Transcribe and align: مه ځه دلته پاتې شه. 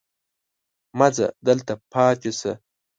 مه 0.97 1.07
ځه 1.15 1.25
دلته 1.47 1.73
پاتې 1.91 2.31
شه. 2.39 2.53